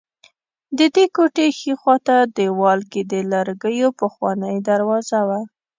ددې 0.79 1.05
کوټې 1.15 1.47
ښي 1.57 1.73
خوا 1.81 1.95
ته 2.07 2.15
دېوال 2.37 2.79
کې 2.91 3.01
د 3.11 3.13
لرګیو 3.31 3.89
پخوانۍ 3.99 4.57
دروازه 4.69 5.19
وه. 5.27 5.39